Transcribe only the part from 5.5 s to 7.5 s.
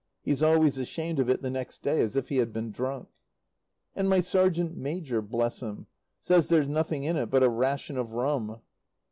him, says there's nothing in it but "a